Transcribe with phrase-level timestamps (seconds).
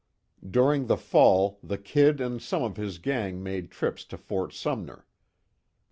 [0.49, 5.05] During the fall the "Kid" and some of his gang made trips to Fort Sumner.